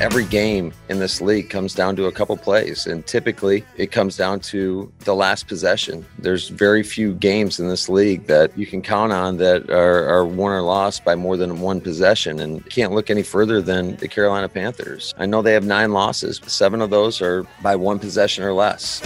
[0.00, 4.16] Every game in this league comes down to a couple plays and typically it comes
[4.16, 6.04] down to the last possession.
[6.18, 10.26] There's very few games in this league that you can count on that are, are
[10.26, 14.08] won or lost by more than one possession and can't look any further than the
[14.08, 15.14] carolina panthers.
[15.16, 19.00] I know they have nine losses seven of those are by one possession or less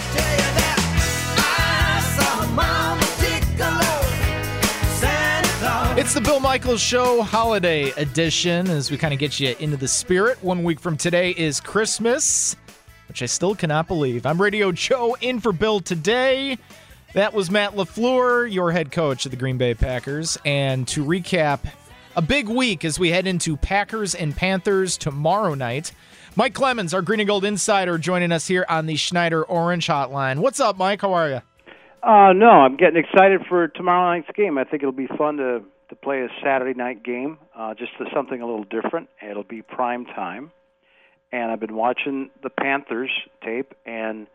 [6.11, 9.87] It's the Bill Michaels Show Holiday Edition as we kind of get you into the
[9.87, 10.43] spirit.
[10.43, 12.57] One week from today is Christmas,
[13.07, 14.27] which I still cannot believe.
[14.27, 16.59] I'm Radio Joe in for Bill today.
[17.15, 20.37] That was Matt LaFleur, your head coach of the Green Bay Packers.
[20.45, 21.61] And to recap,
[22.17, 25.93] a big week as we head into Packers and Panthers tomorrow night.
[26.35, 30.41] Mike Clemens, our Green and Gold insider, joining us here on the Schneider Orange Hotline.
[30.41, 31.03] What's up, Mike?
[31.03, 31.43] How are you?
[32.03, 34.59] Uh, no, I'm getting excited for tomorrow night's game.
[34.59, 38.07] I think it'll be fun to to play a Saturday night game, uh, just to
[38.15, 39.09] something a little different.
[39.21, 40.53] It'll be prime time,
[41.33, 43.11] and I've been watching the Panthers
[43.45, 44.27] tape, and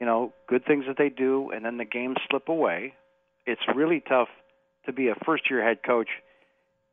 [0.00, 2.94] you know, good things that they do, and then the games slip away.
[3.46, 4.28] It's really tough
[4.86, 6.08] to be a first-year head coach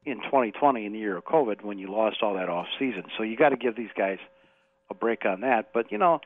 [0.05, 3.03] in 2020 in the year of COVID when you lost all that off season.
[3.17, 4.19] So you got to give these guys
[4.89, 5.69] a break on that.
[5.73, 6.19] But you know,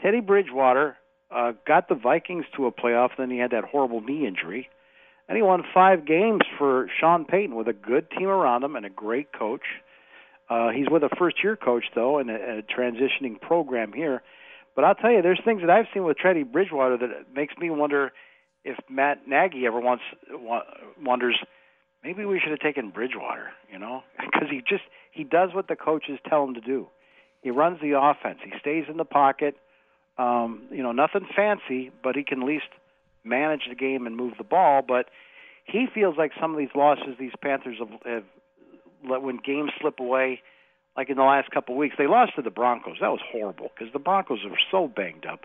[0.00, 0.96] Teddy Bridgewater
[1.34, 3.10] uh, got the Vikings to a playoff.
[3.18, 4.68] Then he had that horrible knee injury
[5.28, 8.84] and he won five games for Sean Payton with a good team around him and
[8.84, 9.64] a great coach.
[10.50, 14.22] Uh, he's with a first-year coach though, in a, a transitioning program here.
[14.76, 17.70] But I'll tell you, there's things that I've seen with Teddy Bridgewater that makes me
[17.70, 18.12] wonder
[18.64, 20.02] if Matt Nagy ever wants
[21.02, 21.36] wonders
[22.04, 25.76] maybe we should have taken Bridgewater, you know, because he just he does what the
[25.76, 26.86] coaches tell him to do.
[27.42, 28.38] He runs the offense.
[28.44, 29.56] He stays in the pocket.
[30.16, 32.68] Um, you know, nothing fancy, but he can at least
[33.24, 34.82] manage the game and move the ball.
[34.86, 35.06] But
[35.64, 38.24] he feels like some of these losses these Panthers have, have
[39.08, 40.40] let when games slip away.
[40.96, 42.98] Like in the last couple of weeks, they lost to the Broncos.
[43.00, 45.40] That was horrible because the Broncos are so banged up,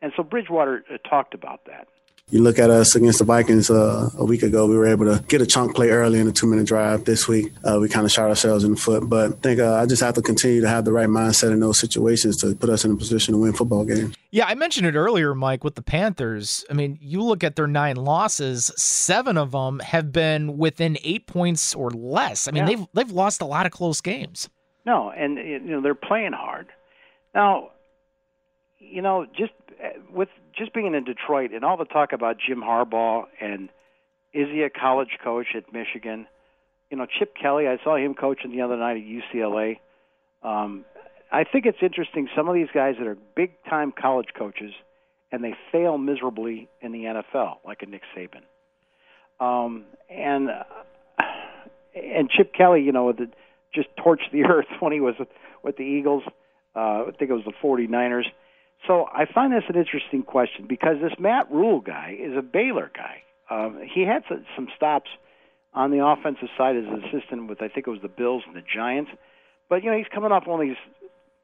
[0.00, 1.88] and so Bridgewater uh, talked about that.
[2.30, 5.22] You look at us against the Vikings uh, a week ago, we were able to
[5.28, 7.04] get a chunk play early in the two minute drive.
[7.04, 9.06] This week, uh, we kind of shot ourselves in the foot.
[9.08, 11.60] But I think uh, I just have to continue to have the right mindset in
[11.60, 14.14] those situations to put us in a position to win football games.
[14.30, 16.64] Yeah, I mentioned it earlier, Mike, with the Panthers.
[16.70, 21.26] I mean, you look at their nine losses, seven of them have been within eight
[21.26, 22.48] points or less.
[22.48, 22.76] I mean, yeah.
[22.76, 24.48] they've they've lost a lot of close games.
[24.86, 26.68] No, and you know they're playing hard.
[27.34, 27.72] Now,
[28.78, 29.52] you know, just
[29.84, 30.28] uh, with
[30.62, 33.68] just being in Detroit and all the talk about Jim Harbaugh and
[34.32, 36.26] is he a college coach at Michigan?
[36.90, 39.78] You know, Chip Kelly, I saw him coaching the other night at UCLA.
[40.42, 40.84] Um,
[41.30, 42.28] I think it's interesting.
[42.36, 44.72] Some of these guys that are big time college coaches
[45.32, 48.42] and they fail miserably in the NFL, like a Nick Saban.
[49.44, 50.48] Um, and
[51.94, 53.28] and Chip Kelly, you know, the,
[53.74, 55.28] just torched the earth when he was with,
[55.64, 56.22] with the Eagles.
[56.76, 58.26] Uh, I think it was the 49ers.
[58.86, 62.90] So I find this an interesting question because this Matt Rhule guy is a Baylor
[62.94, 63.22] guy.
[63.48, 65.10] Um, he had some stops
[65.74, 68.56] on the offensive side as an assistant with I think it was the Bills and
[68.56, 69.10] the Giants,
[69.68, 70.76] but you know he's coming off one these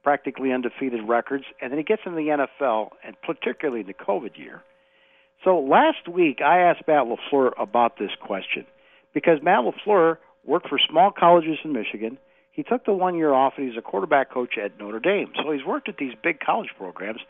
[0.03, 4.39] practically undefeated records, and then he gets into the NFL, and particularly in the COVID
[4.39, 4.63] year.
[5.45, 8.67] So last week I asked Matt LaFleur about this question
[9.15, 12.19] because Matt LaFleur worked for small colleges in Michigan.
[12.59, 15.31] He took the one year off, and he's a quarterback coach at Notre Dame.
[15.37, 17.21] So he's worked at these big college programs.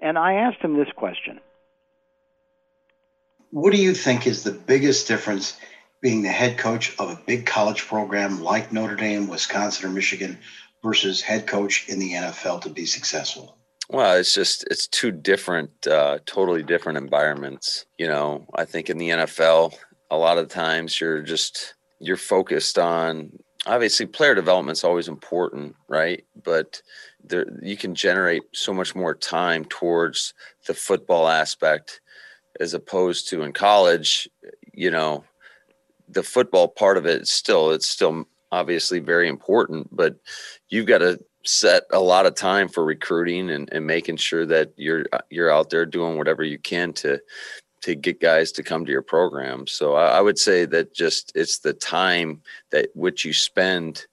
[0.00, 1.40] And I asked him this question
[3.50, 5.58] What do you think is the biggest difference
[6.00, 10.38] being the head coach of a big college program like Notre Dame, Wisconsin, or Michigan
[10.80, 13.58] versus head coach in the NFL to be successful?
[13.90, 17.84] Well, it's just it's two different, uh, totally different environments.
[17.98, 19.74] You know, I think in the NFL,
[20.08, 23.32] a lot of times you're just you're focused on
[23.68, 26.24] obviously player development is always important, right?
[26.42, 26.82] But
[27.22, 30.34] there, you can generate so much more time towards
[30.66, 32.00] the football aspect
[32.58, 34.28] as opposed to in college,
[34.72, 35.22] you know,
[36.08, 40.16] the football part of it still, it's still obviously very important, but
[40.70, 44.72] you've got to set a lot of time for recruiting and, and making sure that
[44.76, 47.20] you're, you're out there doing whatever you can to,
[47.82, 49.66] to get guys to come to your program.
[49.66, 54.06] So I, I would say that just it's the time that which you spend,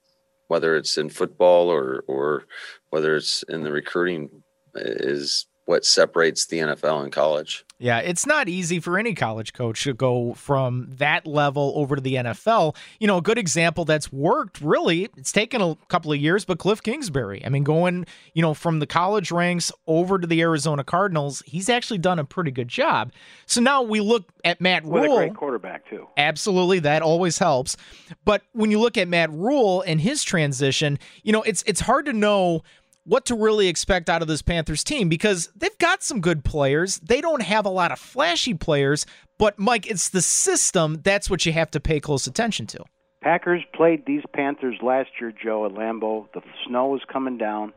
[0.47, 2.45] whether it's in football or or
[2.89, 4.29] whether it's in the recruiting,
[4.75, 7.65] is what separates the NFL and college.
[7.77, 12.01] Yeah, it's not easy for any college coach to go from that level over to
[12.01, 12.75] the NFL.
[12.99, 16.59] You know, a good example that's worked really, it's taken a couple of years, but
[16.59, 17.43] Cliff Kingsbury.
[17.45, 21.67] I mean, going, you know, from the college ranks over to the Arizona Cardinals, he's
[21.67, 23.11] actually done a pretty good job.
[23.45, 25.17] So now we look at Matt With Rhule.
[25.17, 26.07] a great quarterback, too.
[26.15, 27.75] Absolutely, that always helps.
[28.23, 32.05] But when you look at Matt Rhule and his transition, you know, it's it's hard
[32.05, 32.63] to know
[33.05, 36.99] what to really expect out of this Panthers team because they've got some good players.
[36.99, 39.05] They don't have a lot of flashy players,
[39.37, 42.83] but Mike, it's the system that's what you have to pay close attention to.
[43.21, 46.27] Packers played these Panthers last year, Joe, at Lambeau.
[46.33, 47.73] The snow was coming down.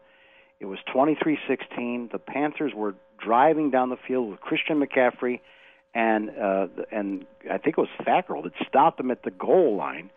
[0.61, 2.11] It was 23-16.
[2.13, 5.41] The Panthers were driving down the field with Christian McCaffrey
[5.95, 10.11] and uh, and I think it was Fackrell that stopped them at the goal line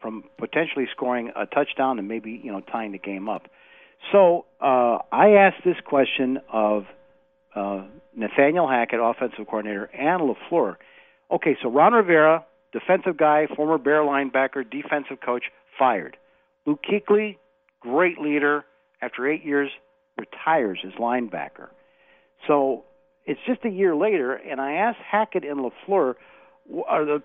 [0.00, 3.48] from potentially scoring a touchdown and maybe you know tying the game up.
[4.12, 6.84] So uh, I asked this question of
[7.54, 10.76] uh, Nathaniel Hackett, offensive coordinator, and LaFleur.
[11.30, 15.44] Okay, so Ron Rivera, defensive guy, former Bear linebacker, defensive coach,
[15.78, 16.16] fired.
[16.66, 17.36] Luke Kuechly,
[17.80, 18.64] great leader,
[19.02, 19.70] after eight years,
[20.18, 21.68] retires as linebacker.
[22.46, 22.84] So
[23.24, 26.14] it's just a year later, and I asked Hackett and LaFleur,
[26.86, 27.22] are the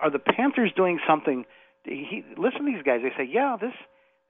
[0.00, 1.44] are the Panthers doing something?
[1.84, 3.00] He, listen to these guys.
[3.02, 3.72] They say, yeah, this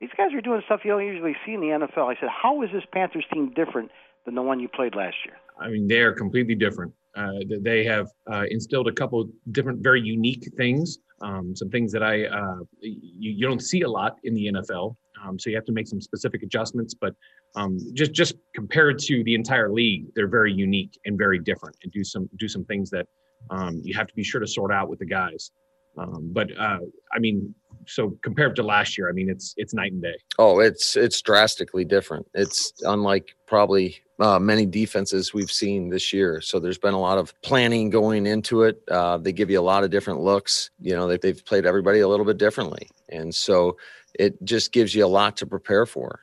[0.03, 2.11] these guys are doing stuff you don't usually see in the NFL.
[2.11, 3.89] I said, how is this Panthers team different
[4.27, 5.37] than the one you played last year?
[5.61, 6.93] I mean, they are completely different.
[7.15, 10.99] Uh, they have uh, instilled a couple different, very unique things.
[11.21, 14.97] Um, some things that I uh, you, you, don't see a lot in the NFL.
[15.25, 16.95] Um, so you have to make some specific adjustments.
[17.01, 17.15] But
[17.55, 21.93] um, just just compared to the entire league, they're very unique and very different, and
[21.93, 23.07] do some do some things that
[23.51, 25.53] um, you have to be sure to sort out with the guys.
[25.97, 26.79] Um, but uh,
[27.13, 27.55] I mean,
[27.87, 30.15] so compared to last year, I mean, it's it's night and day.
[30.39, 32.27] Oh, it's it's drastically different.
[32.35, 36.41] It's unlike probably uh, many defenses we've seen this year.
[36.41, 38.83] So there's been a lot of planning going into it.
[38.91, 40.71] Uh, they give you a lot of different looks.
[40.81, 43.77] You know, they, they've played everybody a little bit differently, and so
[44.15, 46.21] it just gives you a lot to prepare for.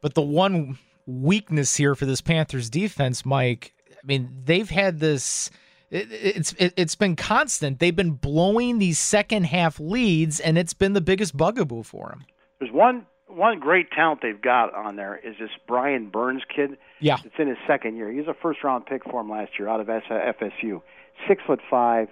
[0.00, 5.50] But the one weakness here for this Panthers defense, Mike, I mean, they've had this
[5.92, 7.78] it, it's it, has been constant.
[7.78, 12.24] They've been blowing these second half leads, and it's been the biggest bugaboo for them.
[12.58, 16.78] There's one one great talent they've got on there is this Brian Burns kid.
[16.98, 18.10] Yeah, it's in his second year.
[18.10, 20.80] He's a first round pick for him last year out of FSU.
[21.28, 22.08] Six foot five,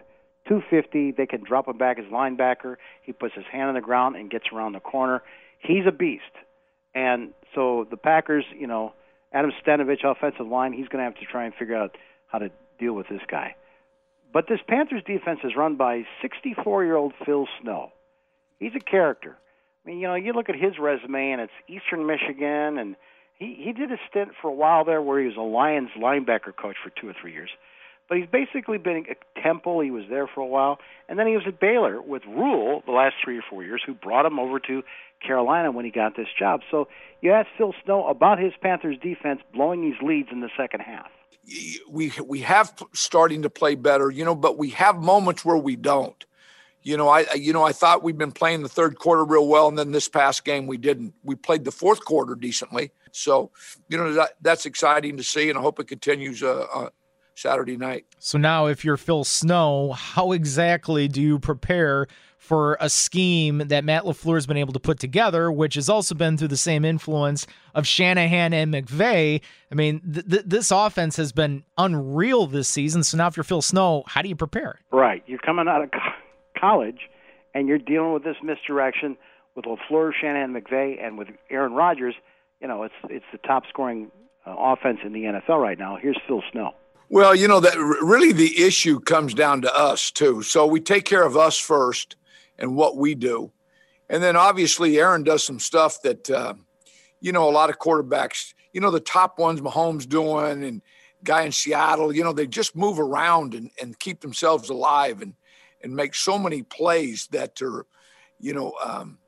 [0.47, 1.11] two fifty.
[1.11, 2.77] They can drop him back as linebacker.
[3.03, 5.23] He puts his hand on the ground and gets around the corner.
[5.59, 6.25] He's a beast.
[6.95, 8.93] And so the Packers, you know,
[9.33, 11.97] Adam Stenavich, offensive line, he's going to have to try and figure out
[12.27, 13.55] how to deal with this guy.
[14.33, 17.93] But this Panthers defense is run by 64 year old Phil Snow.
[18.59, 19.37] He's a character.
[19.85, 22.97] I mean, you know, you look at his resume, and it's Eastern Michigan, and
[23.39, 26.55] he he did a stint for a while there where he was a Lions linebacker
[26.55, 27.51] coach for two or three years.
[28.09, 29.81] But he's basically been at Temple.
[29.81, 30.79] He was there for a while,
[31.09, 33.95] and then he was at Baylor with Rhule the last three or four years, who
[33.95, 34.83] brought him over to
[35.25, 36.61] Carolina when he got this job.
[36.71, 36.89] So
[37.21, 41.11] you ask Phil Snow about his Panthers defense blowing these leads in the second half
[41.89, 45.77] we we have starting to play better, you know, but we have moments where we
[45.77, 46.25] don't.
[46.83, 49.69] You know, I you know I thought we'd been playing the third quarter real well,
[49.69, 51.15] and then this past game we didn't.
[51.23, 53.51] We played the fourth quarter decently, so
[53.89, 56.89] you know that, that's exciting to see, and I hope it continues uh, uh,
[57.35, 58.07] Saturday night.
[58.19, 62.07] So now, if you're Phil Snow, how exactly do you prepare
[62.41, 66.15] for a scheme that Matt LaFleur has been able to put together, which has also
[66.15, 69.43] been through the same influence of Shanahan and McVay.
[69.71, 73.05] I mean, th- th- this offense has been unreal this season.
[73.05, 74.81] So now, if you're Phil Snow, how do you prepare?
[74.91, 75.23] Right.
[75.27, 77.11] You're coming out of co- college
[77.55, 79.19] and you're dealing with this misdirection
[79.55, 82.15] with LaFleur, Shanahan, McVay, and with Aaron Rodgers.
[82.61, 84.11] You know, it's it's the top scoring
[84.47, 85.99] uh, offense in the NFL right now.
[86.01, 86.73] Here's Phil Snow.
[87.11, 90.43] Well, you know that really the issue comes down to us too.
[90.43, 92.17] So we take care of us first,
[92.61, 93.51] and what we do.
[94.09, 96.55] And then obviously Aaron does some stuff that, uh,
[97.21, 100.83] you know, a lot of quarterbacks, you know, the top ones Mahomes doing and
[101.25, 105.35] guy in Seattle, you know, they just move around and, and keep themselves alive and,
[105.83, 107.87] and make so many plays that are,
[108.39, 109.19] you know, um,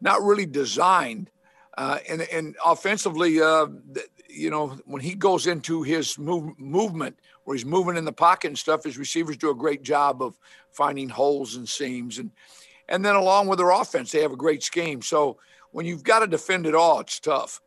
[0.00, 1.30] not really designed.
[1.76, 3.66] Uh, and, and offensively, uh,
[4.28, 8.48] you know, when he goes into his move, movement, where he's moving in the pocket
[8.48, 10.38] and stuff, his receivers do a great job of
[10.70, 12.18] finding holes and seams.
[12.18, 12.30] And
[12.88, 15.02] and then along with their offense, they have a great scheme.
[15.02, 15.38] So
[15.70, 17.60] when you've got to defend it all, it's tough.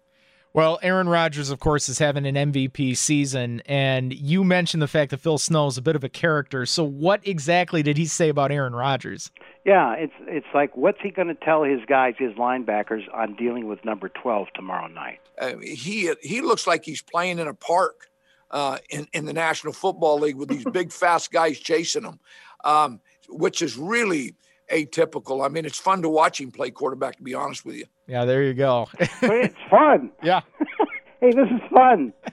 [0.53, 5.12] Well, Aaron Rodgers, of course, is having an MVP season, and you mentioned the fact
[5.12, 6.65] that Phil Snow is a bit of a character.
[6.65, 9.29] So, what exactly did he say about Aaron Rodgers?
[9.65, 13.67] Yeah, it's it's like what's he going to tell his guys, his linebackers, on dealing
[13.67, 15.19] with number twelve tomorrow night?
[15.39, 18.09] Uh, he he looks like he's playing in a park
[18.50, 22.19] uh, in in the National Football League with these big fast guys chasing him,
[22.63, 24.36] um, which is really
[24.71, 25.45] atypical.
[25.45, 27.17] I mean, it's fun to watch him play quarterback.
[27.17, 27.86] To be honest with you.
[28.07, 28.88] Yeah, there you go.
[28.97, 30.12] but it's fun.
[30.24, 30.41] Yeah.
[31.21, 32.13] hey, this is fun.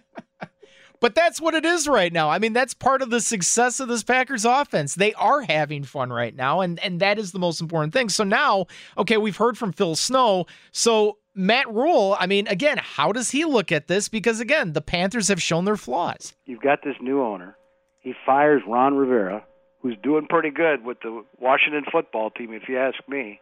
[1.01, 2.31] But that's what it is right now.
[2.31, 4.95] I mean, that's part of the success of this Packers offense.
[4.95, 8.09] They are having fun right now, and and that is the most important thing.
[8.09, 10.47] So now, okay, we've heard from Phil Snow.
[10.73, 14.09] So Matt Rhule, I mean, again, how does he look at this?
[14.09, 16.33] Because again, the Panthers have shown their flaws.
[16.47, 17.59] You've got this new owner.
[18.01, 19.45] He fires Ron Rivera,
[19.85, 23.39] who's doing pretty good with the Washington football team, if you ask me,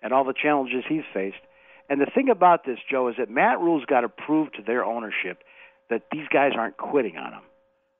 [0.00, 1.42] and all the challenges he's faced.
[1.90, 4.84] And the thing about this, Joe, is that Matt Rhule's got to prove to their
[4.84, 5.42] ownership
[5.90, 7.42] that these guys aren't quitting on him,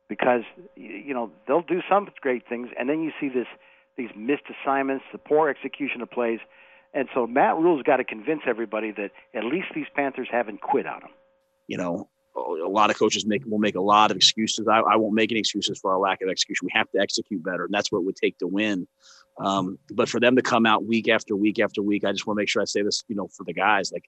[0.09, 0.43] because
[0.77, 3.49] you know they'll do some great things, and then you see this
[3.97, 6.39] these missed assignments, the poor execution of plays,
[6.95, 10.87] and so Matt Rhule's got to convince everybody that at least these Panthers haven't quit
[10.87, 11.11] on him.
[11.67, 14.67] You know, a lot of coaches make will make a lot of excuses.
[14.67, 16.67] I, I won't make any excuses for our lack of execution.
[16.67, 18.87] We have to execute better, and that's what it would take to win.
[19.39, 22.37] Um, but for them to come out week after week after week, I just want
[22.37, 24.05] to make sure I say this, you know, for the guys, like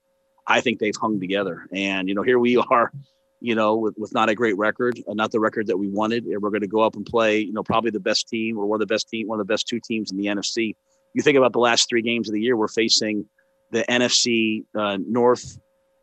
[0.46, 1.66] I think they've hung together.
[1.72, 2.92] And, you know, here we are,
[3.40, 6.24] you know, with, with not a great record, uh, not the record that we wanted.
[6.24, 8.66] And we're going to go up and play, you know, probably the best team or
[8.66, 10.74] one of the best team, one of the best two teams in the NFC.
[11.14, 13.26] You think about the last three games of the year, we're facing
[13.70, 15.58] the NFC uh, North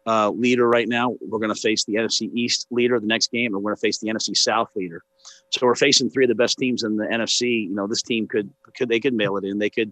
[0.05, 1.15] uh, leader right now.
[1.21, 3.81] We're going to face the NFC East leader the next game, and we're going to
[3.81, 5.03] face the NFC South leader.
[5.51, 7.67] So we're facing three of the best teams in the NFC.
[7.67, 9.59] You know, this team could could they could mail it in.
[9.59, 9.91] They could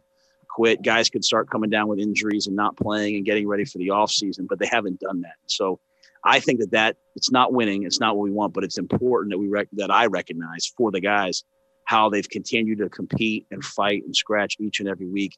[0.50, 0.82] quit.
[0.82, 3.92] Guys could start coming down with injuries and not playing and getting ready for the
[3.92, 5.36] off season, but they haven't done that.
[5.48, 5.80] So
[6.24, 7.84] I think that that it's not winning.
[7.84, 10.92] It's not what we want, but it's important that we rec- that I recognize for
[10.92, 11.44] the guys
[11.86, 15.38] how they've continued to compete and fight and scratch each and every week.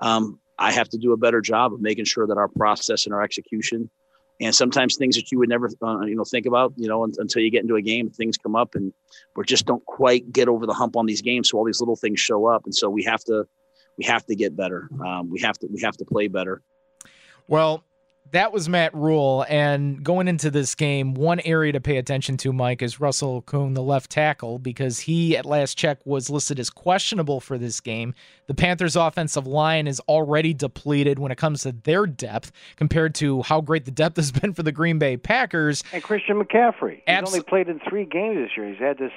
[0.00, 3.14] Um, I have to do a better job of making sure that our process and
[3.14, 3.90] our execution
[4.40, 7.42] and sometimes things that you would never uh, you know think about you know until
[7.42, 8.92] you get into a game things come up and
[9.34, 11.50] we just don't quite get over the hump on these games.
[11.50, 12.64] So all these little things show up.
[12.64, 13.46] And so we have to
[13.98, 14.88] we have to get better.
[15.04, 16.62] Um, we have to we have to play better.
[17.48, 17.84] Well
[18.32, 19.44] that was Matt Rhule.
[19.48, 23.74] And going into this game, one area to pay attention to, Mike, is Russell Okung,
[23.74, 28.14] the left tackle, because he, at last check, was listed as questionable for this game.
[28.46, 33.42] The Panthers' offensive line is already depleted when it comes to their depth compared to
[33.42, 35.82] how great the depth has been for the Green Bay Packers.
[35.92, 36.96] And Christian McCaffrey.
[36.96, 38.68] He's Abs- only played in three games this year.
[38.68, 39.12] He's had this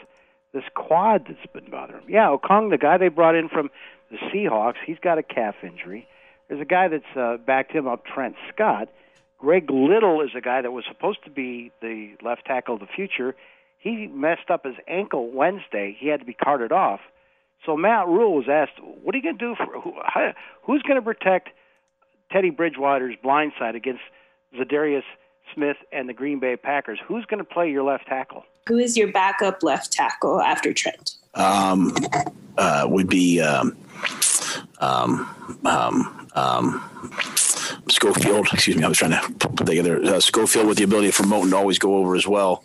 [0.51, 2.09] this quad that's been bothering him.
[2.09, 3.69] Yeah, Okung, the guy they brought in from
[4.09, 6.07] the Seahawks, he's got a calf injury.
[6.49, 8.89] There's a guy that's uh, backed him up, Trent Scott.
[9.37, 12.87] Greg Little is a guy that was supposed to be the left tackle of the
[12.87, 13.35] future.
[13.77, 15.95] He messed up his ankle Wednesday.
[15.97, 16.99] He had to be carted off.
[17.65, 19.93] So Matt Rhule was asked, "What are you going to do for who,
[20.63, 21.49] who's going to protect
[22.31, 24.01] Teddy Bridgewater's blind side against
[24.57, 25.03] Za'Darius
[25.53, 26.99] Smith and the Green Bay Packers?
[27.07, 31.15] Who's going to play your left tackle?" Who is your backup left tackle after Trent?
[31.33, 31.93] Um,
[32.57, 33.77] uh, would be um,
[34.79, 36.89] um, um, um,
[37.89, 38.47] Schofield.
[38.53, 41.49] Excuse me, I was trying to put together uh, Schofield with the ability for Moton
[41.51, 42.63] to always go over as well,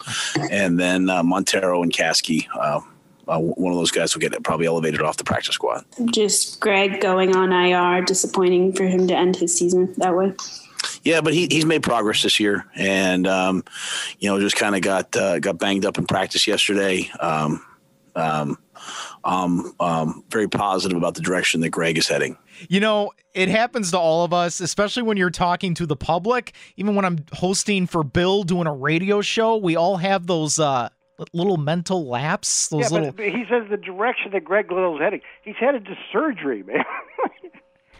[0.50, 2.46] and then uh, Monteiro and Kaskey.
[2.54, 2.80] Uh,
[3.26, 5.84] uh, one of those guys will get probably elevated off the practice squad.
[6.10, 10.34] Just Greg going on IR, disappointing for him to end his season that way.
[11.02, 13.64] Yeah, but he, he's made progress this year, and um,
[14.18, 17.10] you know, just kind of got uh, got banged up in practice yesterday.
[17.20, 17.64] Um,
[18.14, 18.58] um,
[19.24, 22.36] um, um, very positive about the direction that Greg is heading.
[22.68, 26.54] You know, it happens to all of us, especially when you're talking to the public.
[26.76, 30.88] Even when I'm hosting for Bill doing a radio show, we all have those uh,
[31.32, 32.68] little mental laps.
[32.68, 33.12] Those yeah, little.
[33.12, 35.20] But he says the direction that Greg Little's heading.
[35.42, 36.84] He's headed to surgery, man.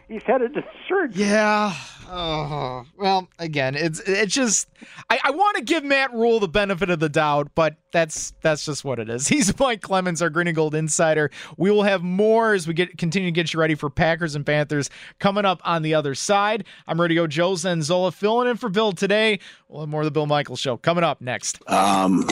[0.09, 1.25] he's headed to surgery.
[1.25, 1.75] Yeah.
[2.11, 4.69] Oh, well, again, it's it's just
[5.09, 8.65] I, I want to give Matt Rhule the benefit of the doubt, but that's that's
[8.65, 9.27] just what it is.
[9.35, 11.31] He's Mike Clemens, our Green and Gold insider.
[11.57, 14.45] We will have more as we get continue to get you ready for Packers and
[14.45, 16.65] Panthers coming up on the other side.
[16.87, 19.41] I'm Radio Joe Zanzola filling in for Bill today.
[19.69, 21.59] We'll have more of the Bill Michaels show coming up next.
[21.69, 22.29] Um,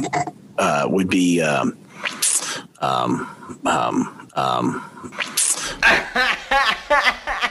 [0.59, 1.79] uh, would be um,
[2.81, 4.88] um, um, um.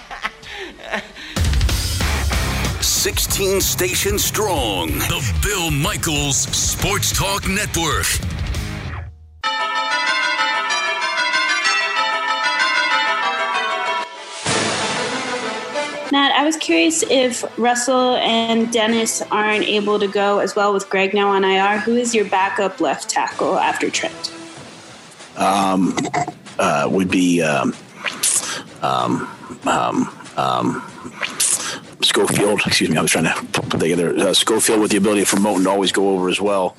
[3.02, 4.86] 16 stations strong.
[4.86, 8.06] The Bill Michaels Sports Talk Network.
[16.12, 20.88] Matt, I was curious if Russell and Dennis aren't able to go as well with
[20.88, 21.80] Greg now on IR.
[21.80, 24.32] Who is your backup left tackle after Trent?
[25.38, 25.98] Um,
[26.60, 27.76] uh, would be um,
[28.84, 29.28] um,
[29.66, 30.92] um, um,
[32.12, 32.62] Schofield.
[32.66, 35.64] Excuse me, I was trying to put together uh, Schofield with the ability for Moton
[35.64, 36.76] to always go over as well,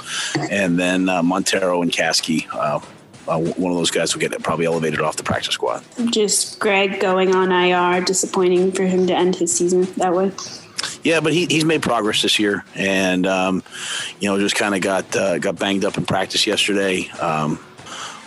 [0.50, 2.46] and then uh, Monteiro and Kaskey.
[2.52, 2.80] Uh,
[3.28, 5.82] uh, one of those guys will get probably elevated off the practice squad.
[6.10, 10.32] Just Greg going on IR, disappointing for him to end his season that way.
[11.02, 13.62] Yeah, but he, he's made progress this year, and um,
[14.20, 17.08] you know just kind of got uh, got banged up in practice yesterday.
[17.20, 17.58] Um,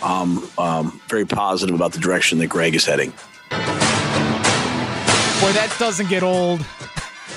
[0.02, 3.10] um, um, very positive about the direction that Greg is heading.
[5.40, 6.64] Boy, that doesn't get old.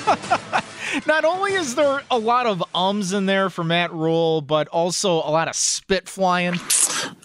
[1.05, 5.13] Not only is there a lot of ums in there for Matt Rhule, but also
[5.13, 6.55] a lot of spit flying.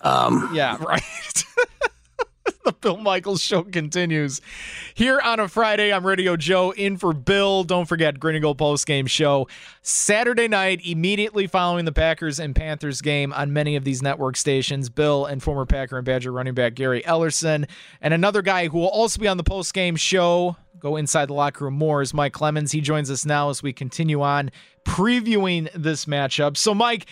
[0.02, 1.02] Um, yeah, right.
[2.66, 4.40] the Bill Michaels show continues
[4.94, 5.92] here on a Friday.
[5.92, 7.62] I'm Radio Joe in for Bill.
[7.62, 9.46] Don't forget Grinning post game show
[9.82, 14.88] Saturday night, immediately following the Packers and Panthers game on many of these network stations.
[14.88, 17.68] Bill and former Packer and Badger running back Gary Ellerson,
[18.00, 20.56] and another guy who will also be on the post game show.
[20.78, 22.72] Go inside the locker room more is Mike Clemens.
[22.72, 24.50] He joins us now as we continue on
[24.84, 26.56] previewing this matchup.
[26.56, 27.06] So, Mike,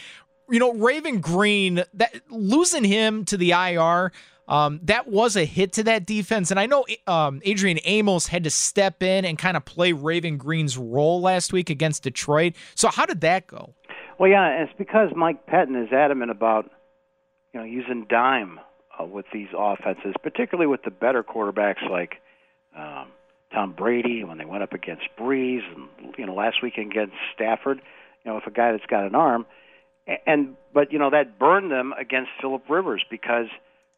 [0.51, 4.13] you know, Raven Greene that losing him to the IR
[4.53, 6.51] um, that was a hit to that defense.
[6.51, 10.37] And I know um, Adrian Amos had to step in and kind of play Raven
[10.37, 12.53] Greene's role last week against Detroit.
[12.75, 13.73] So how did that go?
[14.19, 16.71] Well, yeah, it's because Mike Pettine is adamant about
[17.55, 18.61] you know using dime
[19.01, 22.17] uh, with these offenses, particularly with the better quarterbacks like
[22.77, 23.07] um,
[23.55, 27.81] Tom Brady when they went up against Brees, and you know last week against Stafford.
[28.23, 29.47] You know, with a guy that's got an arm,
[30.27, 33.47] and but you know that burned them against Philip Rivers because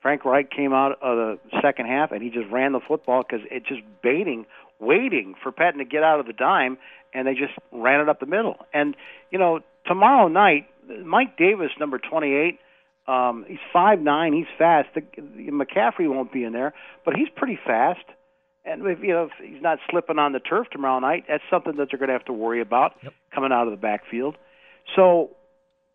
[0.04, 3.46] Frank Reich came out of the second half and he just ran the football because
[3.50, 4.44] it just baiting,
[4.78, 6.76] waiting for Pettine to get out of the dime,
[7.14, 8.58] and they just ran it up the middle.
[8.74, 8.96] And
[9.30, 10.66] you know, tomorrow night,
[11.02, 12.58] Mike Davis, number 28,
[13.08, 14.88] um, he's five nine, he's fast.
[14.94, 15.00] The,
[15.50, 16.74] McCaffrey won't be in there,
[17.06, 18.04] but he's pretty fast.
[18.66, 21.76] And if you know if he's not slipping on the turf tomorrow night, that's something
[21.76, 23.14] that they're going to have to worry about yep.
[23.34, 24.36] coming out of the backfield.
[24.96, 25.30] So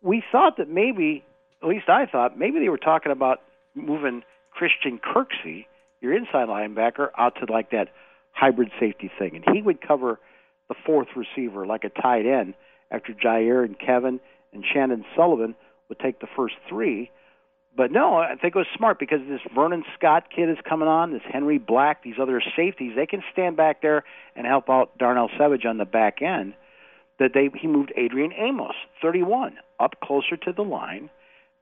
[0.02, 1.22] we thought that maybe,
[1.62, 3.38] at least I thought, maybe they were talking about
[3.84, 5.66] moving Christian Kirksey,
[6.00, 7.88] your inside linebacker, out to like that
[8.32, 10.18] hybrid safety thing, and he would cover
[10.68, 12.54] the fourth receiver like a tight end
[12.90, 14.20] after Jaire and Kevin
[14.52, 15.54] and Chandon Sullivan
[15.88, 17.10] would take the first three.
[17.76, 21.12] But no, I think it was smart because this Vernon Scott kid is coming on,
[21.12, 25.30] this Henry Black, these other safeties, they can stand back there and help out Darnell
[25.38, 26.54] Savage on the back end.
[27.18, 31.10] That they he moved Adrian Amos, 31, up closer to the line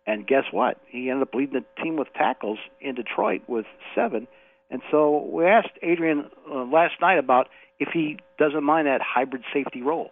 [0.09, 0.81] and guess what?
[0.89, 4.27] He ended up leading the team with tackles in Detroit with seven.
[4.71, 9.43] And so we asked Adrian uh, last night about if he doesn't mind that hybrid
[9.53, 10.11] safety role.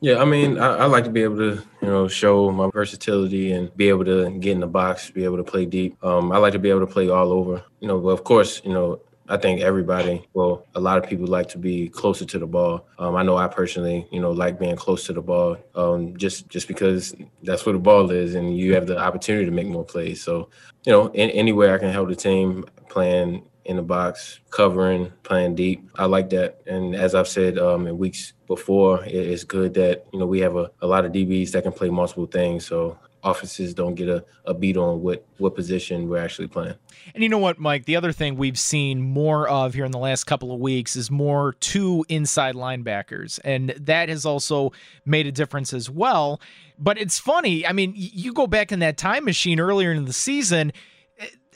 [0.00, 3.52] Yeah, I mean, I, I, like to be able to, you know, show my versatility
[3.52, 5.96] and be able to get in the box, be able to play deep.
[6.04, 7.64] Um, I like to be able to play all over.
[7.80, 11.26] You know, but of course, you know, I think everybody, well, a lot of people
[11.26, 12.86] like to be closer to the ball.
[12.98, 16.48] Um, I know I personally, you know, like being close to the ball, um, just
[16.48, 19.84] just because that's where the ball is, and you have the opportunity to make more
[19.84, 20.22] plays.
[20.22, 20.50] So,
[20.84, 25.54] you know, in, anywhere I can help the team playing in the box, covering, playing
[25.54, 26.60] deep, I like that.
[26.66, 30.56] And as I've said um, in weeks before, it's good that you know we have
[30.56, 32.66] a, a lot of DBs that can play multiple things.
[32.66, 36.74] So offenses don't get a, a beat on what what position we're actually playing.
[37.14, 37.86] And you know what, Mike?
[37.86, 41.10] The other thing we've seen more of here in the last couple of weeks is
[41.10, 44.72] more two inside linebackers, and that has also
[45.04, 46.40] made a difference as well.
[46.78, 47.66] But it's funny.
[47.66, 50.72] I mean, you go back in that time machine earlier in the season.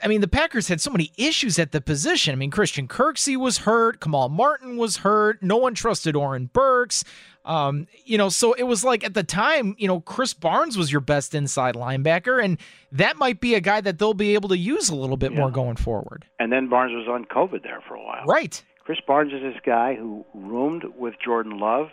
[0.03, 2.33] I mean, the Packers had so many issues at the position.
[2.33, 7.05] I mean, Christian Kirksey was hurt, Kamal Martin was hurt, no one trusted Oren Burks.
[7.45, 10.93] Um, you know, so it was like at the time, you know, Krys Barnes was
[10.93, 12.59] your best inside linebacker, and
[12.93, 15.39] that might be a guy that they'll be able to use a little bit yeah.
[15.39, 16.27] more going forward.
[16.39, 18.25] And then Barnes was on COVID there for a while.
[18.27, 18.63] Right.
[18.87, 21.89] Krys Barnes is this guy who roomed with Jordan Love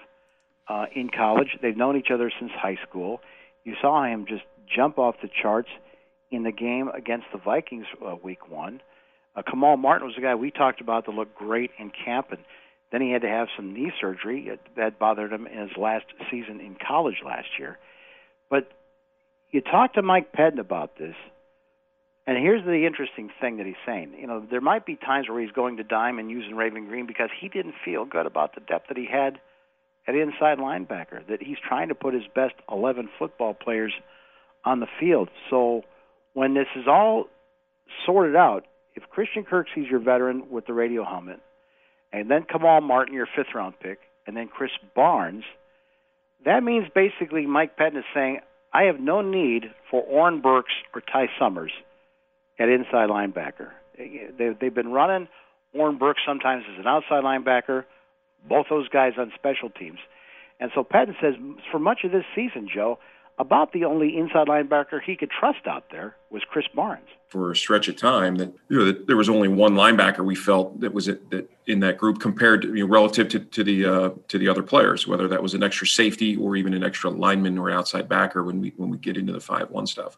[0.67, 1.57] uh, in college.
[1.61, 3.21] They've known each other since high school.
[3.63, 5.69] You saw him just jump off the charts
[6.31, 8.81] in the game against the Vikings uh, week one.
[9.35, 12.39] Uh, Kamal Martin was the guy we talked about that looked great in camp, and
[12.91, 16.59] then he had to have some knee surgery that bothered him in his last season
[16.61, 17.77] in college last year.
[18.49, 18.69] But
[19.51, 21.15] you talk to Mike Pettine about this,
[22.27, 24.15] and here's the interesting thing that he's saying.
[24.19, 27.05] You know, there might be times where he's going to dime and using Raven Greene
[27.05, 29.39] because he didn't feel good about the depth that he had
[30.07, 31.27] at inside linebacker.
[31.27, 33.93] That he's trying to put his best 11 football players
[34.63, 35.29] on the field.
[35.49, 35.83] So
[36.35, 37.25] when this is all
[38.05, 41.39] sorted out, if Christian Kirksey's your veteran with the radio helmet,
[42.13, 45.43] and then Kamal Martin, your fifth round pick, and then Krys Barnes,
[46.45, 48.39] that means basically Mike Pettine is saying,
[48.73, 51.71] I have no need for Oren Burks or Ty Summers
[52.59, 53.69] at inside linebacker.
[53.97, 55.27] They, they've been running
[55.73, 57.85] Oren Burks sometimes as an outside linebacker,
[58.47, 59.99] both those guys on special teams.
[60.59, 61.35] And so Pettine says
[61.71, 62.99] for much of this season, Joe,
[63.37, 67.07] about the only inside linebacker he could trust out there was Krys Barnes.
[67.27, 70.35] For a stretch of time, that you know that there was only one linebacker we
[70.35, 73.63] felt that was it, that in that group compared to you know, relative to, to
[73.63, 76.83] the uh, to the other players, whether that was an extra safety or even an
[76.83, 80.17] extra lineman or outside backer when we when we get into the five one stuff.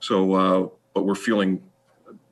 [0.00, 1.62] So, uh, but we're feeling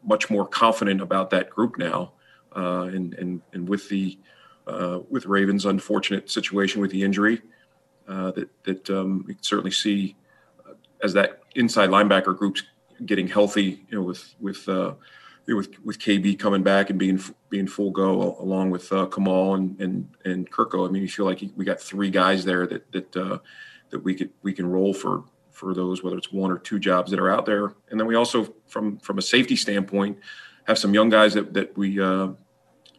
[0.03, 2.13] much more confident about that group now,
[2.57, 4.19] uh, and and and with the
[4.67, 7.41] uh, with Ravens' unfortunate situation with the injury
[8.09, 10.17] uh, that that um, we can certainly see
[10.67, 12.63] uh, as that inside linebacker group's
[13.05, 13.85] getting healthy.
[13.89, 14.95] You know, with with uh,
[15.47, 19.81] with with KB coming back and being being full go along with uh, Kamal and
[19.81, 20.89] and and Kirko.
[20.89, 23.39] I mean, you feel like we got three guys there that that uh,
[23.91, 27.11] that we could we can roll for for those whether it's one or two jobs
[27.11, 27.75] that are out there.
[27.91, 30.19] And then we also from from a safety standpoint
[30.67, 32.29] have some young guys that that we uh,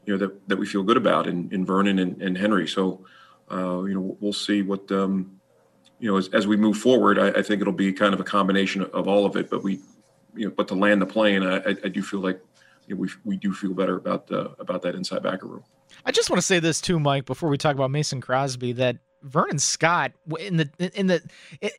[0.05, 2.67] you know that that we feel good about in, in Vernon and, and Henry.
[2.67, 3.05] So
[3.51, 5.39] uh, you know, we'll see what, um,
[5.99, 8.23] you know, as, as we move forward, I, I, think it'll be kind of a
[8.23, 9.49] combination of all of it.
[9.49, 9.79] But we,
[10.35, 12.39] you know, but to land the plane, I, I do feel like
[12.87, 15.63] you know, we we do feel better about uh, about that inside backer room.
[16.05, 18.97] I just want to say this too, Mike, before we talk about Mason Crosby, that
[19.23, 21.21] Vernon Scott in the in the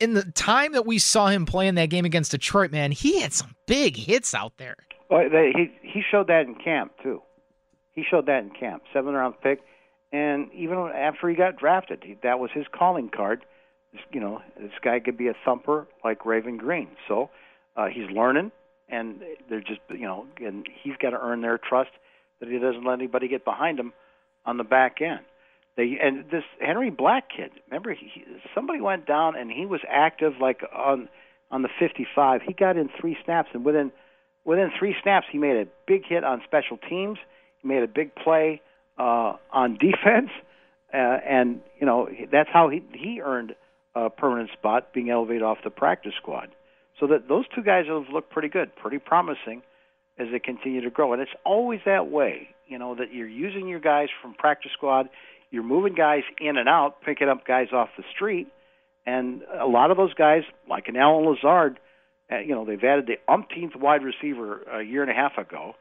[0.00, 3.20] in the time that we saw him play in that game against Detroit, man, he
[3.20, 4.76] had some big hits out there.
[5.08, 7.22] Well, he he showed that in camp too.
[7.92, 8.82] He showed that in camp.
[8.92, 9.60] Seven round pick.
[10.12, 13.44] And even after he got drafted, he, that was his calling card.
[14.12, 16.90] You know, this guy could be a thumper like Raven Greene.
[17.08, 17.30] So
[17.76, 18.52] uh, he's learning,
[18.88, 21.90] and they're just, you know, and he's got to earn their trust
[22.40, 23.92] that he doesn't let anybody get behind him
[24.44, 25.20] on the back end.
[25.76, 30.34] They and this Henry Black kid, remember, he, somebody went down and he was active
[30.40, 31.08] like on
[31.50, 32.42] on the 55.
[32.46, 33.92] He got in three snaps, and within
[34.44, 37.18] within three snaps, he made a big hit on special teams.
[37.62, 38.60] He made a big play
[39.00, 40.30] uh, on defense,
[40.92, 43.54] uh, and you know that's how he he earned
[43.94, 46.48] a permanent spot, being elevated off the practice squad.
[46.98, 49.62] So that those two guys have looked pretty good, pretty promising
[50.18, 51.14] as they continue to grow.
[51.14, 55.08] And it's always that way, you know, that you're using your guys from practice squad,
[55.50, 58.48] you're moving guys in and out, picking up guys off the street,
[59.06, 61.80] and a lot of those guys, like an Allen Lazard,
[62.30, 65.72] uh, you know, they've added the umpteenth wide receiver a year and a half ago,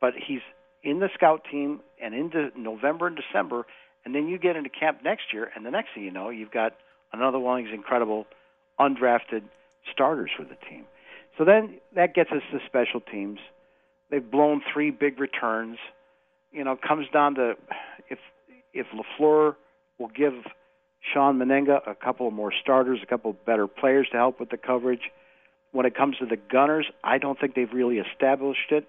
[0.00, 0.40] but he's
[0.82, 3.66] in the scout team and into November and December,
[4.04, 6.50] and then you get into camp next year, and the next thing you know, you've
[6.50, 6.72] got
[7.12, 8.26] another one of these incredible
[8.78, 9.42] undrafted
[9.92, 10.84] starters for the team.
[11.36, 13.38] So then that gets us to special teams.
[14.10, 15.78] They've blown three big returns.
[16.50, 17.54] You know, it comes down to
[18.08, 18.18] if
[18.72, 19.56] if Lafleur
[19.98, 20.32] will give
[21.12, 24.50] Shawn Mennenga a couple of more starters, a couple of better players to help with
[24.50, 25.10] the coverage.
[25.72, 28.86] When it comes to the Gunners, I don't think they've really established it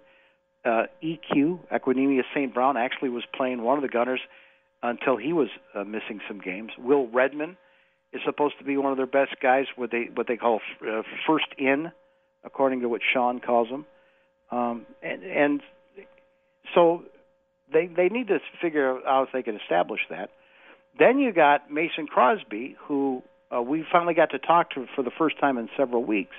[0.66, 2.54] uh, EQ, Equanimeous St.
[2.54, 4.22] Brown, actually was playing one of the gunners
[4.84, 6.72] until he was uh, missing some games.
[6.78, 7.58] Will Redmond
[8.14, 11.02] is supposed to be one of their best guys, what they what they call uh,
[11.28, 11.92] first in,
[12.44, 13.86] according to what Sean calls them.
[14.52, 15.62] Um, and, and
[16.76, 17.04] so
[17.72, 20.30] they they need to figure out if they can establish that.
[21.00, 23.24] Then you got Mason Crosby, who
[23.56, 26.36] uh, we finally got to talk to for the first time in several weeks.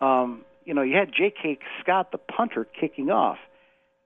[0.00, 1.58] Um, you know, you had J.K.
[1.80, 3.38] Scott, the punter, kicking off.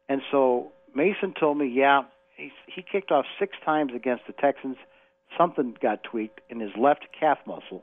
[0.08, 2.02] And so Mason told me, yeah,
[2.36, 4.76] he, he kicked off six times against the Texans.
[5.38, 7.82] Something got tweaked in his left calf muscle,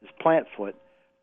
[0.00, 0.74] his plant foot.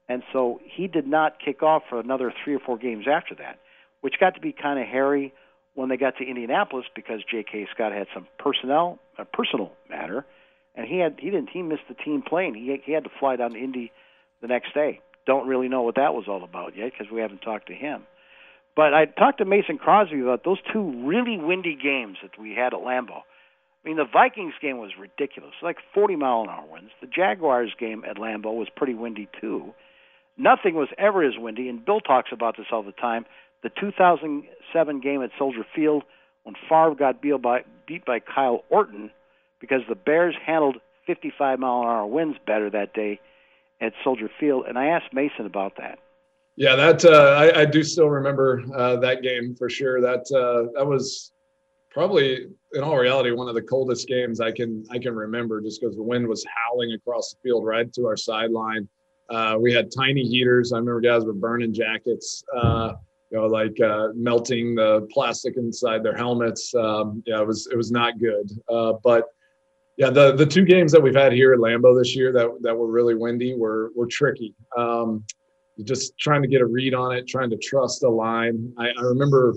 [0.08, 3.60] And so he did not kick off for another three or four games after that,
[4.02, 5.34] which got to be kind of hairy
[5.74, 7.68] when they got to Indianapolis because J.K.
[7.74, 10.26] Scott had some personnel, a personal matter,
[10.76, 12.54] and he had he didn't he missed the team plane.
[12.54, 13.92] He he had to fly down to Indy
[14.42, 17.42] the next day don't really know what that was all about yet because we haven't
[17.42, 18.04] talked to him.
[18.76, 22.74] But I talked to Mason Crosby about those two really windy games that we had
[22.74, 23.22] at Lambeau.
[23.22, 26.92] I mean, the Vikings game was ridiculous, like 40 mile an hour winds.
[27.02, 29.74] The Jaguars game at Lambeau was pretty windy too.
[30.38, 33.26] Nothing was ever as windy, and Bill talks about this all the time.
[33.64, 36.04] The 2007 game at Soldier Field
[36.44, 39.12] when Favre got beat by, beat by Kyle Orton
[39.62, 43.20] because the Bears handled 55 mile an hour winds better that day
[43.82, 46.00] at Soldier Field, and I asked Mason about that.
[46.58, 50.00] Yeah, that uh, I, I, do still remember uh, that game for sure.
[50.00, 51.34] That uh, that was
[51.92, 55.82] probably, in all reality, one of the coldest games I can I can remember, just
[55.82, 58.88] because the wind was howling across the field right to our sideline.
[59.30, 60.72] Uh, we had tiny heaters.
[60.72, 62.44] I remember guys were burning jackets.
[62.56, 62.94] Uh,
[63.32, 66.74] you know, like uh, melting the plastic inside their helmets.
[66.74, 68.50] Um, yeah, it was it was not good.
[69.04, 69.26] But
[69.98, 72.78] yeah, the the two games that we've had here at Lambeau this year that that
[72.78, 74.54] were really windy were were tricky.
[74.78, 75.24] Um,
[75.84, 78.74] just trying to get a read on it, trying to trust the line.
[78.78, 79.54] I, I remember,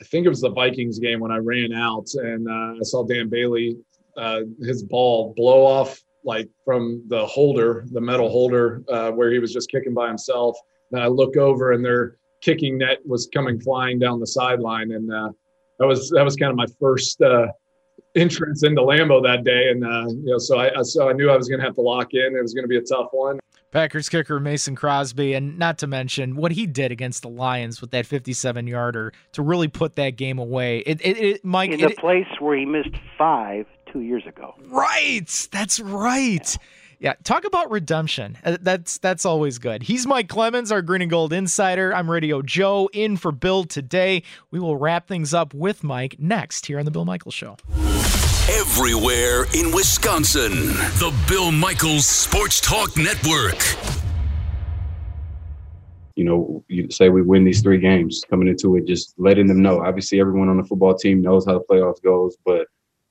[0.00, 3.04] I think it was the Vikings game when I ran out and uh, I saw
[3.04, 3.78] Dan Bailey,
[4.18, 9.38] uh, his ball blow off like from the holder, the metal holder, uh, where he
[9.38, 10.58] was just kicking by himself.
[10.92, 15.12] And I look over and their kicking net was coming flying down the sideline, and
[15.12, 15.30] uh,
[15.78, 17.46] that was that was kind of my first uh,
[18.18, 19.70] entrance into Lambeau that day.
[19.70, 21.80] And uh, you know, so I so I knew I was going to have to
[21.80, 22.36] lock in.
[22.36, 23.38] It was going to be a tough one.
[23.70, 27.90] Packers kicker Mason Crosby, and not to mention what he did against the Lions with
[27.90, 30.78] that 57 yarder to really put that game away.
[30.78, 34.54] It, it, it Mike, in it, the place where he missed five two years ago.
[34.68, 36.56] Right, that's right.
[36.56, 36.62] Yeah,
[37.24, 38.36] talk about redemption.
[38.44, 39.82] Uh, That's that's always good.
[39.82, 41.94] He's Mike Clemens, our Green and Gold insider.
[41.94, 44.22] I'm Radio Joe in for Bill today.
[44.50, 47.56] We will wrap things up with Mike next here on the Bill Michaels Show.
[48.50, 50.52] Everywhere in Wisconsin.
[50.98, 53.62] The Bill Michaels Sports Talk Network.
[56.16, 59.62] you know, you say we win these three games coming into it, just letting them
[59.62, 59.80] know.
[59.84, 62.66] Obviously, everyone on the football team knows how the playoffs goes, but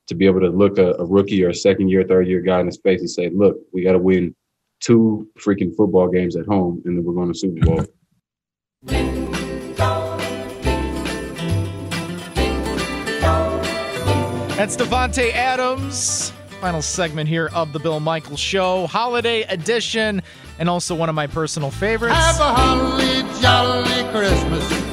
[0.08, 2.60] to be able to look a, a rookie or a second year, third year guy
[2.60, 4.36] in his face and say, "Look, we got to win
[4.80, 7.86] two freaking football games at home, and then we're going to Super Bowl."
[14.58, 16.34] That's Davante Adams.
[16.62, 20.24] Final segment here of the Bill Michaels Show, holiday edition,
[20.58, 22.16] and also one of my personal favorites.
[22.16, 24.87] Have a holly jolly Christmas.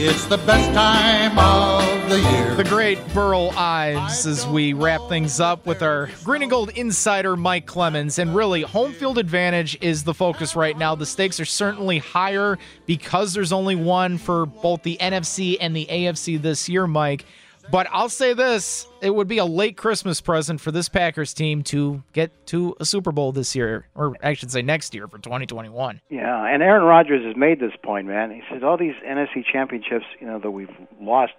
[0.00, 2.54] It's the best time of the year.
[2.54, 7.36] The great Burl Ives as we wrap things up with our Green and Gold insider,
[7.36, 8.20] Mike Clemens.
[8.20, 10.94] And really, home field advantage is the focus right now.
[10.94, 15.86] The stakes are certainly higher because there's only one for both the NFC and the
[15.90, 17.24] AFC this year, Mike.
[17.70, 21.62] But I'll say this it would be a late Christmas present for this Packers team
[21.64, 25.18] to get to a Super Bowl this year, or I should say next year for
[25.18, 26.00] 2021.
[26.08, 28.30] Yeah, and Aaron Rodgers has made this point, man.
[28.30, 31.34] He says all these NFC championships, you know, that we've lost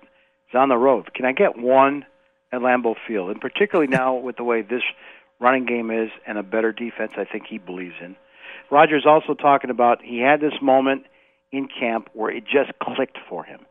[0.50, 1.14] is on the road.
[1.14, 2.06] Can I get one
[2.52, 3.32] at Lambeau Field?
[3.32, 4.84] And particularly now with the way this
[5.40, 8.16] running game is and a better defense, I think he believes in.
[8.70, 11.06] Rodgers also talking about he had this moment
[11.52, 13.62] in camp where it just clicked for him.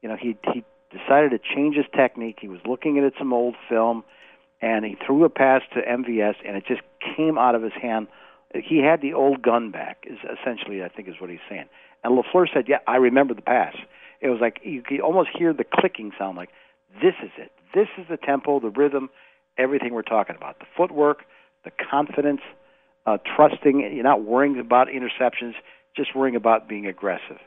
[0.00, 2.38] You know, he he decided to change his technique.
[2.40, 4.04] He was looking at some old film,
[4.60, 6.80] and he threw a pass to MVS, and it just
[7.16, 8.08] came out of his hand.
[8.54, 10.04] He had the old gun back.
[10.08, 11.66] Is essentially, I think, is what he's saying.
[12.02, 13.74] And Lafleur said, "Yeah, I remember the pass."
[14.20, 16.36] It was like you could almost hear the clicking sound.
[16.36, 16.50] Like
[17.02, 17.52] this is it.
[17.74, 19.10] This is the tempo, the rhythm,
[19.58, 20.58] everything we're talking about.
[20.58, 21.24] The footwork,
[21.64, 22.40] the confidence,
[23.06, 23.80] uh, trusting.
[23.80, 25.54] You're not worrying about interceptions,
[25.96, 27.38] just worrying about being aggressive.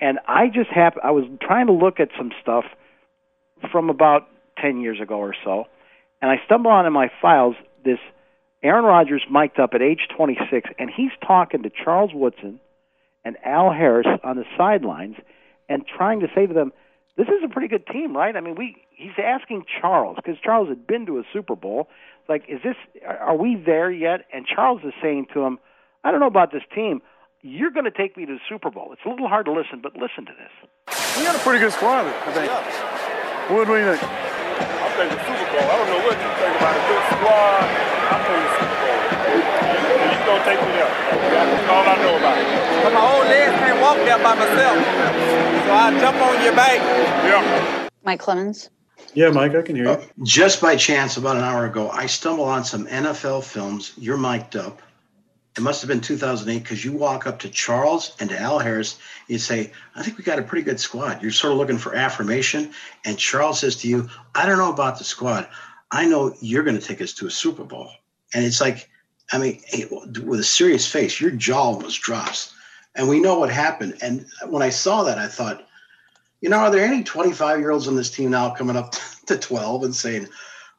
[0.00, 2.64] And I just happened, I was trying to look at some stuff
[3.70, 4.28] from about
[4.60, 5.64] 10 years ago or so,
[6.22, 7.98] and I stumbled on in my files this
[8.62, 12.60] Aaron Rodgers mic'd up at age 26, and he's talking to Charles Woodson
[13.24, 15.16] and Al Harris on the sidelines
[15.68, 16.72] and trying to say to them,
[17.16, 18.34] this is a pretty good team, right?
[18.34, 21.88] I mean, we he's asking Charles because Charles had been to a Super Bowl.
[22.28, 24.26] Like, is this are we there yet?
[24.32, 25.58] And Charles is saying to him,
[26.04, 27.02] I don't know about this team.
[27.42, 28.92] You're going to take me to the Super Bowl.
[28.92, 30.52] It's a little hard to listen, but listen to this.
[31.16, 32.52] We got a pretty good squad, I think.
[33.48, 34.02] What do you think?
[34.04, 35.64] I think the Super Bowl.
[35.64, 37.64] I don't know what you think about a good squad.
[37.64, 38.98] I think the Super Bowl.
[39.30, 40.92] You gonna take me there?
[41.32, 42.84] That's all I know about it.
[42.84, 44.76] But my old legs can't walk there by myself,
[45.64, 46.76] so I jump on your back.
[47.24, 47.88] Yeah.
[48.04, 48.68] Mike Clemens.
[49.14, 49.90] Yeah, Mike, I can hear you.
[49.92, 53.92] Uh, just by chance, about an hour ago, I stumbled on some NFL films.
[53.96, 54.82] You're mic'd up.
[55.56, 58.98] It must have been 2008 because you walk up to Charles and to Al Harris.
[59.26, 61.22] You say, I think we got a pretty good squad.
[61.22, 62.72] You're sort of looking for affirmation.
[63.04, 65.48] And Charles says to you, I don't know about the squad.
[65.90, 67.90] I know you're going to take us to a Super Bowl.
[68.32, 68.88] And it's like,
[69.32, 69.60] I mean,
[70.24, 72.52] with a serious face, your jaw was dropped.
[72.94, 73.98] And we know what happened.
[74.02, 75.66] And when I saw that, I thought,
[76.40, 78.94] you know, are there any 25 year olds on this team now coming up
[79.26, 80.28] to 12 and saying,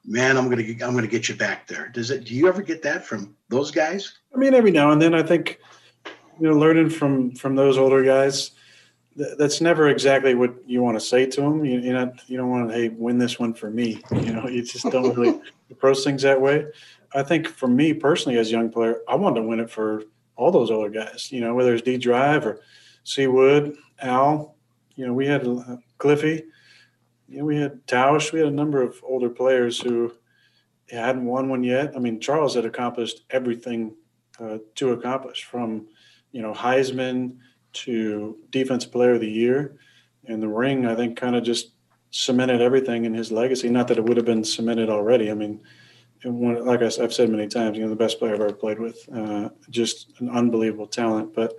[0.06, 1.90] man, I'm going to, I'm going to get you back there.
[1.90, 4.18] Does it, do you ever get that from those guys?
[4.34, 5.60] I mean, every now and then, I think
[6.40, 8.52] you know, learning from from those older guys,
[9.16, 11.64] th- that's never exactly what you want to say to them.
[11.64, 14.02] You, you're not, you don't want to, hey, win this one for me.
[14.12, 15.40] You know, you just don't really
[15.72, 16.66] approach things that way.
[17.14, 20.04] I think for me personally, as a young player, I wanted to win it for
[20.36, 21.32] all those older guys.
[21.32, 22.62] You know, whether it's D Drive or
[23.04, 24.56] C Wood, Al.
[24.96, 26.44] You know, we had uh, Cliffy.
[27.40, 28.32] Know, we had Tausch.
[28.32, 30.14] We had a number of older players who
[30.90, 31.94] hadn't won one yet.
[31.96, 33.96] I mean, Charles had accomplished everything
[34.40, 35.88] uh, to accomplish from,
[36.32, 37.38] you know, Heisman
[37.74, 39.78] to Defensive Player of the Year.
[40.28, 41.72] and the ring, I think, kind of just
[42.12, 43.70] cemented everything in his legacy.
[43.70, 45.32] Not that it would have been cemented already.
[45.32, 45.62] I mean,
[46.24, 49.08] like I, have said many times, you know, the best player I've ever played with,
[49.14, 51.34] uh, just an unbelievable talent.
[51.34, 51.54] But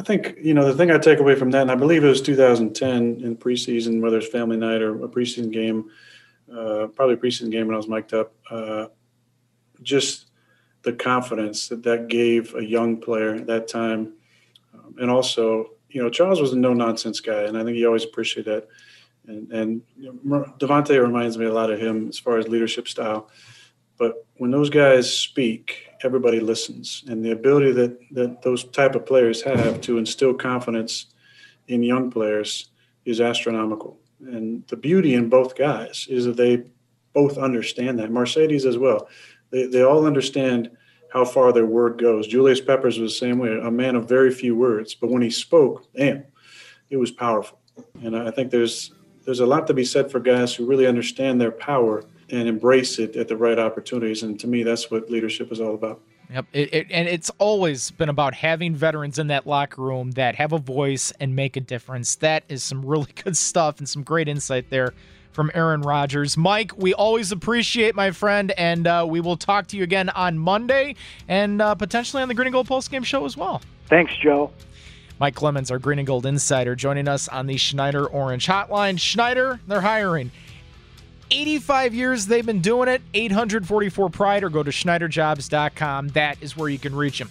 [0.00, 2.08] I think, you know, the thing I take away from that, and I believe it
[2.08, 5.90] was 2010 in preseason, whether it's family night or a preseason game,
[6.50, 8.86] uh, probably a preseason game when I was mic'd up, uh,
[9.82, 10.30] just
[10.84, 14.14] the confidence that that gave a young player at that time.
[14.72, 17.84] Um, and also, you know, Charles was a no nonsense guy, and I think he
[17.84, 18.68] always appreciated that.
[19.30, 22.88] And, and you know, Davante reminds me a lot of him as far as leadership
[22.88, 23.28] style.
[23.98, 29.06] But when those guys speak, everybody listens, and the ability that that those type of
[29.06, 31.06] players have to instill confidence
[31.68, 32.70] in young players
[33.04, 33.98] is astronomical.
[34.20, 36.64] And the beauty in both guys is that they
[37.12, 38.10] both understand that.
[38.10, 39.08] Marcedes as well.
[39.50, 40.70] They they all understand
[41.12, 42.26] how far their word goes.
[42.26, 45.30] Julius Peppers was the same way, a man of very few words, but when he
[45.30, 46.24] spoke, damn,
[46.88, 47.58] it was powerful.
[48.02, 48.92] And I think there's
[49.24, 52.98] there's a lot to be said for guys who really understand their power and embrace
[52.98, 54.22] it at the right opportunities.
[54.22, 56.00] And to me, that's what leadership is all about.
[56.32, 56.46] Yep.
[56.52, 60.52] It, it, and it's always been about having veterans in that locker room that have
[60.52, 62.14] a voice and make a difference.
[62.16, 64.94] That is some really good stuff and some great insight there
[65.32, 66.36] from Aaron Rodgers.
[66.36, 70.38] Mike, we always appreciate, my friend, and uh, we will talk to you again on
[70.38, 70.96] Monday
[71.28, 73.62] and uh, potentially on the Green and Gold Post Game Show as well.
[73.88, 74.52] Thanks, Joe.
[75.18, 78.98] Mike Clemens, our Green and Gold Insider, joining us on the Schneider Orange Hotline.
[78.98, 80.30] Schneider, they're hiring.
[81.30, 83.02] 85 years they've been doing it.
[83.14, 86.08] 844 Pride or go to SchneiderJobs.com.
[86.08, 87.30] That is where you can reach them.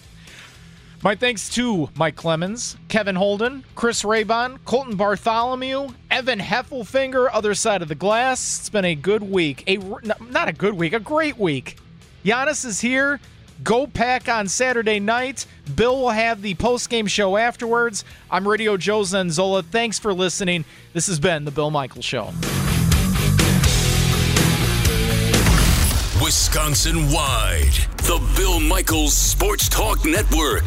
[1.02, 7.80] My thanks to Mike Clemens, Kevin Holden, Chris Raybon, Colton Bartholomew, Evan Heffelfinger, other side
[7.80, 8.58] of the glass.
[8.58, 9.64] It's been a good week.
[9.66, 11.78] A not a good week, a great week.
[12.22, 13.18] Giannis is here.
[13.62, 15.46] Go Pack on Saturday night.
[15.74, 18.04] Bill will have the post-game show afterwards.
[18.30, 19.64] I'm Radio Joe Zenzola.
[19.64, 20.66] Thanks for listening.
[20.92, 22.30] This has been the Bill Michael Show.
[26.30, 27.74] Wisconsin wide,
[28.06, 30.62] the Bill Michaels Sports Talk Network.